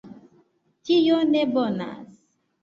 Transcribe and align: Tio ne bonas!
Tio 0.89 1.19
ne 1.35 1.45
bonas! 1.53 2.17